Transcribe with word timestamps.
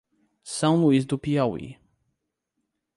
São 0.43 0.77
Luís 0.81 1.05
do 1.05 1.15
Piauí 1.19 1.77